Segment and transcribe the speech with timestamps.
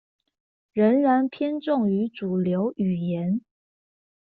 [0.73, 3.41] 仍然偏重於主流語言